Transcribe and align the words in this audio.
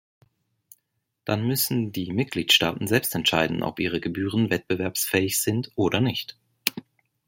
Dann 1.25 1.45
müssen 1.45 1.91
die 1.91 2.11
Mitgliedstaaten 2.11 2.87
selbst 2.87 3.13
entscheiden, 3.13 3.61
ob 3.61 3.79
ihre 3.79 4.01
Gebühren 4.01 4.49
wettbewerbsfähig 4.49 5.39
sind 5.39 5.71
oder 5.75 6.01
nicht. 6.01 6.35